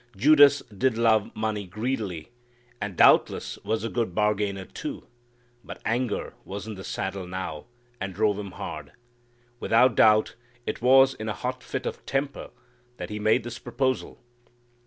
Judas 0.17 0.61
did 0.75 0.97
love 0.97 1.35
money 1.35 1.67
greedily, 1.67 2.31
and 2.81 2.97
doubtless 2.97 3.59
was 3.63 3.83
a 3.83 3.87
good 3.89 4.15
bargainer 4.15 4.65
too, 4.65 5.05
but 5.63 5.79
anger 5.85 6.33
was 6.43 6.65
in 6.65 6.73
the 6.73 6.83
saddle 6.83 7.27
now, 7.27 7.65
and 7.99 8.11
drove 8.11 8.39
him 8.39 8.53
hard. 8.53 8.93
Without 9.59 9.93
doubt 9.93 10.33
it 10.65 10.81
was 10.81 11.13
in 11.13 11.29
a 11.29 11.33
hot 11.33 11.61
fit 11.61 11.85
of 11.85 12.03
temper 12.07 12.49
that 12.97 13.11
he 13.11 13.19
made 13.19 13.43
this 13.43 13.59
proposal. 13.59 14.19